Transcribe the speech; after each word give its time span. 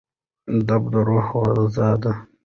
ادب 0.53 0.83
د 0.91 0.93
روح 1.07 1.27
غذا 1.55 1.89
ده. 2.01 2.13